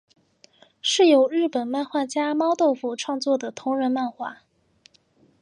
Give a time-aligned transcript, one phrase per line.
[0.81, 4.41] 是由日本漫画家猫豆腐创作的同人漫画。